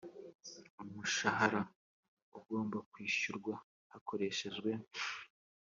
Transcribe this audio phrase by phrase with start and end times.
[0.83, 1.61] umushahara
[2.37, 3.53] ugomba kwishyurwa
[3.91, 4.71] hakoreshejwe